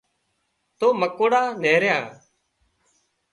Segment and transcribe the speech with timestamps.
[0.79, 1.97] تو مڪوڙا نيهريا